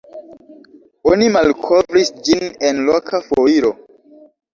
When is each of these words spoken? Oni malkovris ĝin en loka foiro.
Oni 1.09 1.27
malkovris 1.35 2.09
ĝin 2.29 2.41
en 2.71 2.81
loka 2.87 3.21
foiro. 3.27 3.71